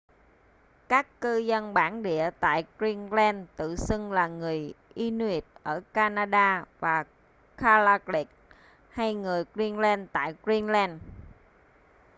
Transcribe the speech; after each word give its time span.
các 0.89 1.21
cư 1.21 1.37
dân 1.37 1.73
bản 1.73 2.03
địa 2.03 2.29
tại 2.39 2.63
greenland 2.79 3.37
tự 3.55 3.75
xưng 3.75 4.11
là 4.11 4.27
người 4.27 4.73
inuit 4.93 5.43
ở 5.63 5.81
canada 5.93 6.65
và 6.79 7.03
kalaalleq 7.57 8.01
kalaallit 8.05 8.27
hay 8.89 9.13
người 9.13 9.43
greenland 9.55 10.07
tại 10.13 10.35
greenland 10.43 10.99